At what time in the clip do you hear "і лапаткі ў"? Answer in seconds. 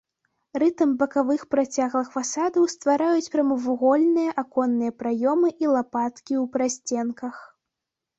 5.65-6.43